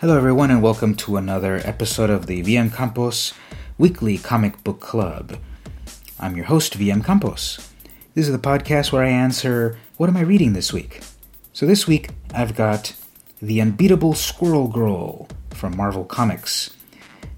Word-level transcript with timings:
Hello, 0.00 0.16
everyone, 0.16 0.50
and 0.50 0.62
welcome 0.62 0.94
to 0.94 1.18
another 1.18 1.60
episode 1.62 2.08
of 2.08 2.24
the 2.24 2.42
VM 2.42 2.74
Campos 2.74 3.34
Weekly 3.76 4.16
Comic 4.16 4.64
Book 4.64 4.80
Club. 4.80 5.36
I'm 6.18 6.36
your 6.36 6.46
host, 6.46 6.78
VM 6.78 7.04
Campos. 7.04 7.70
This 8.14 8.24
is 8.26 8.32
the 8.32 8.38
podcast 8.38 8.92
where 8.92 9.04
I 9.04 9.10
answer 9.10 9.76
what 9.98 10.08
am 10.08 10.16
I 10.16 10.22
reading 10.22 10.54
this 10.54 10.72
week? 10.72 11.02
So 11.52 11.66
this 11.66 11.86
week, 11.86 12.12
I've 12.32 12.56
got 12.56 12.96
The 13.42 13.60
Unbeatable 13.60 14.14
Squirrel 14.14 14.68
Girl 14.68 15.28
from 15.50 15.76
Marvel 15.76 16.06
Comics. 16.06 16.74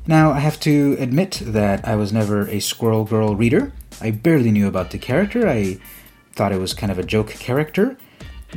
Now, 0.06 0.30
I 0.30 0.38
have 0.38 0.60
to 0.60 0.96
admit 1.00 1.42
that 1.44 1.84
I 1.84 1.96
was 1.96 2.12
never 2.12 2.46
a 2.46 2.60
Squirrel 2.60 3.04
Girl 3.04 3.34
reader. 3.34 3.72
I 4.00 4.12
barely 4.12 4.52
knew 4.52 4.68
about 4.68 4.92
the 4.92 4.98
character. 4.98 5.48
I 5.48 5.80
thought 6.34 6.52
it 6.52 6.60
was 6.60 6.74
kind 6.74 6.92
of 6.92 6.98
a 7.00 7.02
joke 7.02 7.30
character 7.30 7.96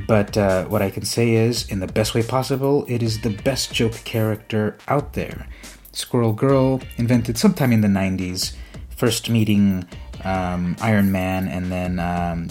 but 0.07 0.37
uh, 0.37 0.65
what 0.65 0.81
I 0.81 0.89
can 0.89 1.05
say 1.05 1.33
is, 1.33 1.67
in 1.69 1.79
the 1.79 1.87
best 1.87 2.13
way 2.13 2.23
possible, 2.23 2.85
it 2.87 3.01
is 3.01 3.21
the 3.21 3.29
best 3.29 3.73
joke 3.73 4.01
character 4.03 4.77
out 4.87 5.13
there. 5.13 5.47
Squirrel 5.91 6.33
Girl, 6.33 6.81
invented 6.97 7.37
sometime 7.37 7.71
in 7.71 7.81
the 7.81 7.87
90s, 7.87 8.55
first 8.89 9.29
meeting 9.29 9.87
um, 10.23 10.75
Iron 10.81 11.11
Man 11.11 11.47
and 11.47 11.71
then 11.71 11.99
um, 11.99 12.49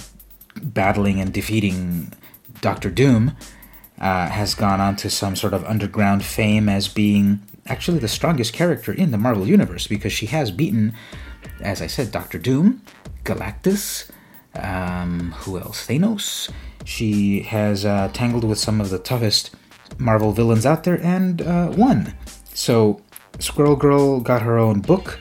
battling 0.63 1.21
and 1.21 1.33
defeating 1.33 2.13
Doctor 2.61 2.91
Doom, 2.91 3.37
uh, 4.01 4.29
has 4.29 4.55
gone 4.55 4.81
on 4.81 4.97
to 4.97 5.11
some 5.11 5.37
sort 5.37 5.55
of 5.55 5.65
underground 5.65 6.25
fame 6.25 6.69
as 6.69 6.89
being 6.89 7.41
actually 7.67 7.99
the 7.99 8.09
strongest 8.09 8.53
character 8.53 8.93
in 8.93 9.11
the 9.11 9.19
Marvel 9.19 9.47
Universe 9.47 9.87
because 9.87 10.13
she 10.13 10.27
has 10.27 10.51
beaten, 10.51 10.95
as 11.61 11.81
I 11.81 11.87
said, 11.87 12.11
Doctor 12.11 12.39
Doom, 12.39 12.83
Galactus, 13.25 14.11
um, 14.55 15.33
who 15.39 15.59
else? 15.59 15.87
Thanos. 15.87 16.51
She 16.85 17.41
has 17.43 17.85
uh, 17.85 18.11
tangled 18.13 18.45
with 18.45 18.59
some 18.59 18.81
of 18.81 18.91
the 18.91 18.99
toughest 18.99 19.55
Marvel 19.99 20.33
villains 20.33 20.67
out 20.67 20.85
there 20.85 21.01
and 21.03 21.43
uh, 21.43 21.73
won. 21.77 22.15
So, 22.53 23.01
Squirrel 23.39 23.77
Girl 23.77 24.21
got 24.21 24.43
her 24.43 24.59
own 24.59 24.81
book 24.81 25.19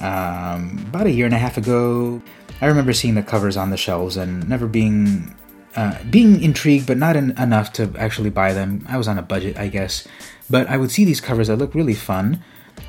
um, 0.00 0.84
about 0.88 1.06
a 1.06 1.10
year 1.10 1.26
and 1.26 1.34
a 1.34 1.38
half 1.38 1.56
ago. 1.56 2.20
I 2.60 2.66
remember 2.66 2.92
seeing 2.92 3.14
the 3.14 3.22
covers 3.22 3.56
on 3.56 3.70
the 3.70 3.76
shelves 3.76 4.16
and 4.16 4.48
never 4.48 4.66
being 4.66 5.34
uh, 5.76 5.98
being 6.08 6.42
intrigued, 6.42 6.86
but 6.86 6.96
not 6.96 7.16
in, 7.16 7.32
enough 7.38 7.72
to 7.74 7.92
actually 7.98 8.30
buy 8.30 8.52
them. 8.52 8.84
I 8.88 8.96
was 8.96 9.08
on 9.08 9.18
a 9.18 9.22
budget, 9.22 9.58
I 9.58 9.68
guess. 9.68 10.08
But 10.48 10.68
I 10.68 10.76
would 10.78 10.90
see 10.90 11.04
these 11.04 11.20
covers 11.20 11.48
that 11.48 11.56
look 11.56 11.74
really 11.74 11.94
fun, 11.94 12.42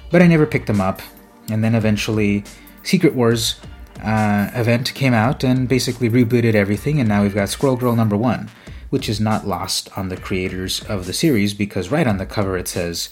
but 0.09 0.21
I 0.21 0.27
never 0.27 0.45
picked 0.45 0.67
them 0.67 0.79
up. 0.79 1.01
And 1.49 1.63
then 1.63 1.75
eventually, 1.75 2.45
Secret 2.83 3.13
Wars 3.13 3.59
uh, 4.03 4.49
event 4.53 4.93
came 4.93 5.13
out 5.13 5.43
and 5.43 5.67
basically 5.67 6.09
rebooted 6.09 6.55
everything, 6.55 6.99
and 6.99 7.09
now 7.09 7.23
we've 7.23 7.35
got 7.35 7.49
Squirrel 7.49 7.75
Girl 7.75 7.95
number 7.95 8.17
one, 8.17 8.49
which 8.89 9.09
is 9.09 9.19
not 9.19 9.47
lost 9.47 9.89
on 9.97 10.09
the 10.09 10.17
creators 10.17 10.83
of 10.85 11.05
the 11.05 11.13
series 11.13 11.53
because 11.53 11.91
right 11.91 12.07
on 12.07 12.17
the 12.17 12.25
cover 12.25 12.57
it 12.57 12.67
says, 12.67 13.09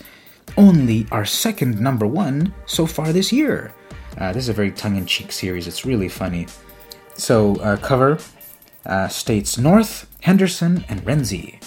Only 0.58 1.08
our 1.11 1.25
second 1.25 1.80
number 1.80 2.08
one 2.08 2.53
so 2.66 2.86
far 2.86 3.11
this 3.11 3.31
year. 3.31 3.73
Uh, 4.17 4.31
this 4.31 4.44
is 4.44 4.50
a 4.50 4.53
very 4.53 4.72
tongue 4.72 4.95
in 4.95 5.06
cheek 5.06 5.31
series, 5.31 5.67
it's 5.67 5.86
really 5.86 6.09
funny. 6.09 6.47
So, 7.16 7.56
uh, 7.58 7.78
cover 7.78 8.19
uh, 8.86 9.08
states 9.08 9.58
North, 9.58 10.08
Henderson, 10.22 10.86
and 10.88 11.02
Renzi. 11.06 11.61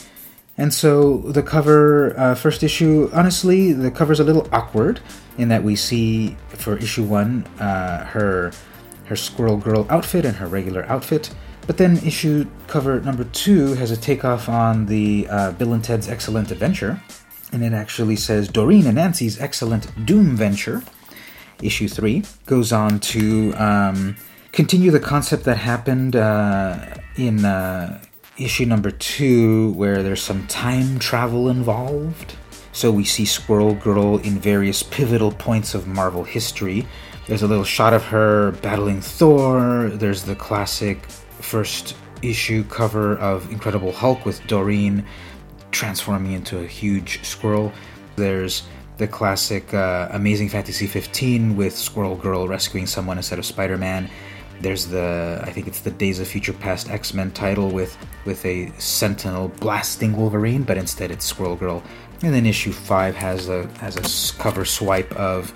And 0.57 0.75
so 0.75 1.19
the 1.19 1.43
cover, 1.43 2.19
uh, 2.19 2.35
first 2.35 2.65
issue, 2.65 3.09
honestly, 3.13 3.73
the 3.73 3.93
cover's 3.93 4.19
a 4.19 4.25
little 4.25 4.49
awkward 4.51 5.01
in 5.39 5.49
that 5.49 5.63
we 5.63 5.77
see 5.77 6.37
for 6.49 6.77
issue 6.77 7.05
one 7.05 7.45
uh, 7.61 8.05
her 8.07 8.51
her 9.09 9.17
Squirrel 9.17 9.57
Girl 9.57 9.87
outfit 9.91 10.25
and 10.25 10.37
her 10.37 10.47
regular 10.47 10.85
outfit. 10.87 11.31
But 11.67 11.77
then 11.77 11.99
issue 11.99 12.47
cover 12.67 13.01
number 13.01 13.25
two 13.25 13.75
has 13.75 13.91
a 13.91 13.97
takeoff 13.97 14.49
on 14.49 14.87
the 14.87 15.27
uh, 15.29 15.53
Bill 15.53 15.75
and 15.75 15.85
Ted's 15.85 16.09
Excellent 16.09 16.51
Adventure, 16.51 17.03
and 17.53 17.63
it 17.63 17.75
actually 17.75 18.17
says 18.17 18.49
Doreen 18.49 18.87
and 18.87 18.95
Nancy's 18.95 19.39
Excellent 19.41 20.07
Doom 20.07 20.37
Venture. 20.37 20.83
Issue 21.63 21.89
three 21.89 22.25
goes 22.47 22.73
on 22.73 23.01
to 23.01 23.53
um, 23.55 24.17
continue 24.53 24.91
the 24.91 25.01
concept 25.01 25.45
that 25.45 25.59
happened 25.59 26.17
uh, 26.17 26.79
in 27.17 27.45
uh, 27.45 28.01
issue 28.39 28.65
number 28.65 28.91
two, 28.91 29.73
where 29.73 30.03
there's 30.03 30.23
some 30.23 30.47
time 30.47 30.99
travel 30.99 31.49
involved. 31.49 32.37
So 32.79 32.93
we 32.93 33.03
see 33.03 33.25
Squirrel 33.25 33.75
Girl 33.75 34.19
in 34.19 34.39
various 34.39 34.85
pivotal 34.85 35.33
points 35.33 35.75
of 35.75 35.89
Marvel 35.89 36.23
history, 36.23 36.87
there's 37.27 37.43
a 37.43 37.49
little 37.49 37.65
shot 37.65 37.93
of 37.93 38.05
her 38.05 38.53
battling 38.63 39.01
Thor. 39.01 39.91
There's 39.93 40.23
the 40.23 40.37
classic 40.37 41.05
first 41.41 41.97
issue 42.23 42.63
cover 42.63 43.17
of 43.17 43.51
Incredible 43.51 43.91
Hulk 43.91 44.25
with 44.25 44.47
Doreen 44.47 45.05
transforming 45.73 46.35
into 46.35 46.61
a 46.61 46.67
huge 46.69 47.25
squirrel. 47.25 47.73
There's 48.15 48.63
the 48.97 49.09
classic 49.09 49.75
uh, 49.75 50.11
Amazing 50.13 50.51
Fantasy 50.51 50.87
15 50.87 51.57
with 51.57 51.77
Squirrel 51.77 52.15
Girl 52.15 52.47
rescuing 52.47 52.87
someone 52.87 53.17
instead 53.17 53.41
of 53.41 53.45
Spider 53.45 53.77
Man. 53.77 54.09
There's 54.61 54.87
the 54.87 55.41
I 55.43 55.53
think 55.53 55.67
it's 55.67 55.81
the 55.81 55.91
Days 55.91 56.19
of 56.19 56.29
Future 56.29 56.53
Past 56.53 56.91
X 56.91 57.13
Men 57.13 57.31
title 57.33 57.71
with 57.71 57.97
with 58.25 58.45
a 58.47 58.73
Sentinel 58.79 59.49
blasting 59.61 60.17
Wolverine, 60.17 60.63
but 60.63 60.79
instead 60.79 61.11
it's 61.11 61.25
Squirrel 61.25 61.57
Girl. 61.57 61.83
And 62.23 62.35
then 62.35 62.47
issue 62.47 62.73
five 62.73 63.15
has 63.17 63.49
a 63.49 63.67
has 63.79 63.97
a 63.97 64.43
cover 64.43 64.65
swipe 64.65 65.13
of 65.15 65.55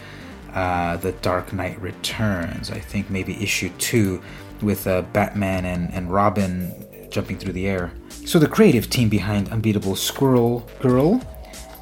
uh, 0.55 0.97
The 0.99 1.13
Dark 1.13 1.53
Knight 1.53 1.81
Returns. 1.81 2.71
I 2.71 2.79
think 2.79 3.11
maybe 3.11 3.43
issue 3.43 3.71
two 3.79 4.23
with 4.61 4.87
uh, 4.87 5.03
Batman 5.03 5.65
and, 5.65 5.93
and 5.93 6.13
Robin 6.13 6.73
jumping 7.11 7.37
through 7.37 7.53
the 7.53 7.67
air. 7.67 7.93
So, 8.25 8.39
the 8.39 8.47
creative 8.47 8.89
team 8.89 9.09
behind 9.09 9.49
Unbeatable 9.51 9.97
Squirrel 9.97 10.69
Girl 10.81 11.21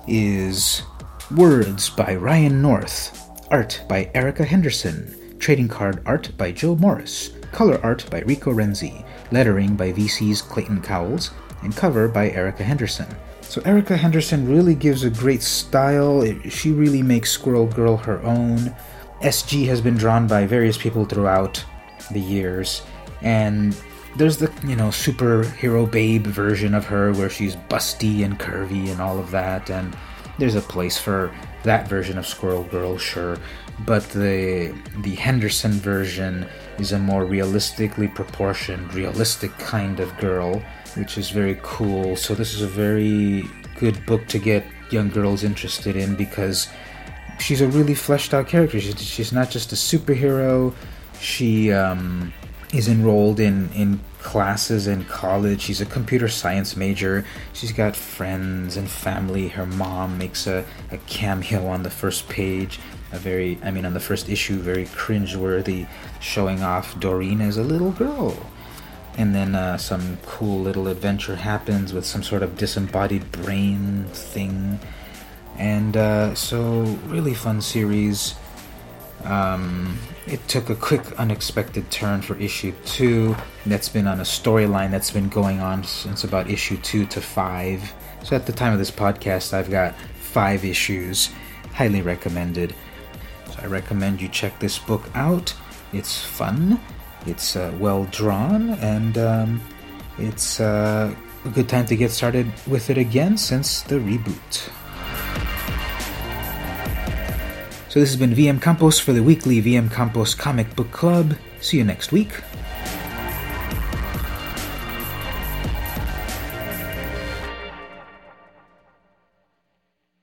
is 0.08 0.82
Words 1.36 1.91
by 1.91 2.14
Ryan 2.16 2.62
North, 2.62 3.30
Art 3.50 3.82
by 3.88 4.10
Erica 4.14 4.44
Henderson, 4.44 5.38
Trading 5.38 5.68
Card 5.68 6.02
Art 6.06 6.30
by 6.36 6.52
Joe 6.52 6.74
Morris, 6.74 7.30
Color 7.52 7.80
Art 7.82 8.08
by 8.10 8.20
Rico 8.20 8.50
Renzi, 8.52 9.04
Lettering 9.30 9.76
by 9.76 9.92
VC's 9.92 10.42
Clayton 10.42 10.82
Cowles, 10.82 11.30
and 11.62 11.76
Cover 11.76 12.08
by 12.08 12.30
Erica 12.30 12.64
Henderson. 12.64 13.06
So 13.50 13.60
Erica 13.62 13.96
Henderson 13.96 14.48
really 14.48 14.76
gives 14.76 15.02
a 15.02 15.10
great 15.10 15.42
style. 15.42 16.24
She 16.48 16.70
really 16.70 17.02
makes 17.02 17.32
Squirrel 17.32 17.66
Girl 17.66 17.96
her 17.96 18.22
own. 18.22 18.72
SG 19.22 19.66
has 19.66 19.80
been 19.80 19.96
drawn 19.96 20.28
by 20.28 20.46
various 20.46 20.78
people 20.78 21.04
throughout 21.04 21.64
the 22.12 22.20
years, 22.20 22.82
and 23.22 23.76
there's 24.16 24.36
the 24.36 24.52
you 24.64 24.76
know 24.76 24.90
superhero 24.90 25.90
babe 25.90 26.28
version 26.28 26.76
of 26.76 26.86
her 26.86 27.12
where 27.14 27.28
she's 27.28 27.56
busty 27.56 28.24
and 28.24 28.38
curvy 28.38 28.88
and 28.88 29.00
all 29.00 29.18
of 29.18 29.32
that, 29.32 29.68
and 29.68 29.96
there's 30.38 30.54
a 30.54 30.60
place 30.60 30.96
for 30.96 31.34
that 31.64 31.88
version 31.88 32.18
of 32.18 32.28
Squirrel 32.28 32.62
Girl, 32.62 32.98
sure. 32.98 33.36
But 33.84 34.08
the 34.10 34.72
the 34.98 35.16
Henderson 35.16 35.72
version 35.72 36.46
is 36.80 36.92
a 36.92 36.98
more 36.98 37.24
realistically 37.24 38.08
proportioned, 38.08 38.92
realistic 38.94 39.56
kind 39.58 40.00
of 40.00 40.16
girl 40.18 40.62
which 40.96 41.18
is 41.18 41.30
very 41.30 41.58
cool. 41.62 42.16
So 42.16 42.34
this 42.34 42.54
is 42.54 42.62
a 42.62 42.68
very 42.68 43.44
good 43.78 44.04
book 44.06 44.26
to 44.28 44.38
get 44.38 44.64
young 44.91 45.08
girls 45.08 45.44
interested 45.44 45.96
in 45.96 46.16
because 46.16 46.68
she's 47.38 47.60
a 47.60 47.68
really 47.68 47.94
fleshed 47.94 48.34
out 48.34 48.48
character. 48.48 48.80
She's, 48.80 49.32
not 49.32 49.50
just 49.50 49.72
a 49.72 49.76
superhero. 49.76 50.74
She 51.20 51.72
um, 51.72 52.32
is 52.72 52.88
enrolled 52.88 53.41
in 53.41 53.70
in 53.72 54.00
classes 54.20 54.86
in 54.86 55.04
college. 55.04 55.62
She's 55.62 55.80
a 55.80 55.86
computer 55.86 56.28
science 56.28 56.76
major. 56.76 57.24
She's 57.52 57.72
got 57.72 57.97
friends 57.97 58.76
and 58.76 58.88
family. 58.91 59.48
Her 59.48 59.66
mom 59.66 60.18
makes 60.18 60.47
a, 60.47 60.64
a 60.91 60.98
cameo 60.98 61.66
on 61.66 61.82
the 61.82 61.91
first 61.91 62.28
page. 62.28 62.78
A 63.12 63.19
very, 63.19 63.59
I 63.62 63.71
mean, 63.71 63.84
on 63.84 63.94
the 63.94 64.00
first 64.00 64.28
issue, 64.28 64.59
very 64.59 64.87
cringeworthy, 64.87 65.88
showing 66.21 66.62
off 66.62 66.98
Doreen 67.00 67.41
as 67.41 67.56
a 67.56 67.65
little 67.65 67.91
girl 67.93 68.37
and 69.16 69.34
then 69.34 69.54
uh, 69.54 69.76
some 69.76 70.19
cool 70.25 70.60
little 70.60 70.88
adventure 70.88 71.36
happens 71.36 71.92
with 71.92 72.07
some 72.07 72.22
sort 72.22 72.42
of 72.42 72.57
disembodied 72.57 73.30
brain 73.33 74.04
thing. 74.12 74.78
And 75.59 75.97
uh, 75.97 76.34
so, 76.34 76.83
really 77.07 77.34
fun 77.34 77.60
series. 77.60 78.34
Um, 79.24 79.98
it 80.27 80.47
took 80.48 80.71
a 80.71 80.74
quick, 80.74 81.03
unexpected 81.18 81.91
turn 81.91 82.22
for 82.22 82.34
issue 82.39 82.72
two. 82.86 83.36
That's 83.66 83.91
been 83.91 84.06
on 84.06 84.21
a 84.21 84.24
storyline 84.24 84.91
that's 84.91 85.10
been 85.10 85.28
going 85.28 85.60
on 85.60 85.84
since 85.84 86.24
about 86.24 86.48
issue 86.48 86.78
two 86.78 87.04
to 87.06 87.21
five. 87.21 87.92
So, 88.22 88.36
at 88.36 88.47
the 88.47 88.53
time 88.53 88.72
of 88.72 88.78
this 88.78 88.91
podcast, 88.91 89.53
I've 89.53 89.71
got 89.71 89.95
five 90.18 90.65
issues. 90.65 91.30
Highly 91.74 92.01
recommended. 92.01 92.74
So, 93.47 93.60
I 93.63 93.66
recommend 93.66 94.21
you 94.21 94.28
check 94.28 94.59
this 94.59 94.78
book 94.78 95.09
out. 95.15 95.54
It's 95.92 96.21
fun 96.22 96.81
it's 97.27 97.57
uh, 97.57 97.75
well 97.78 98.04
drawn, 98.10 98.71
and 98.71 99.19
um, 99.19 99.60
it's 100.19 100.60
uh, 100.60 101.15
a 101.45 101.48
good 101.51 101.69
time 101.69 101.87
to 101.87 101.97
get 101.97 102.10
started 102.10 102.51
with 102.66 102.91
it 102.91 102.98
again 102.98 103.37
since 103.37 103.83
the 103.83 103.97
reboot. 103.97 104.71
So, 107.89 107.98
this 107.98 108.10
has 108.10 108.16
been 108.16 108.34
VM 108.34 108.63
Campos 108.63 108.98
for 108.98 109.13
the 109.13 109.22
weekly 109.22 109.60
VM 109.60 109.91
Campos 109.91 110.34
Comic 110.34 110.75
Book 110.77 110.91
Club. 110.92 111.34
See 111.60 111.77
you 111.77 111.84
next 111.84 112.13
week. 112.13 112.33